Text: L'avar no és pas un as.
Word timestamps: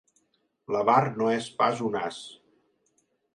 L'avar 0.75 0.95
no 1.19 1.27
és 1.33 1.49
pas 1.61 1.85
un 1.89 1.99
as. 2.01 2.19